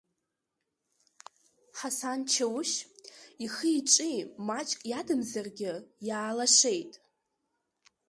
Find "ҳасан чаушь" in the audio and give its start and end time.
1.77-2.75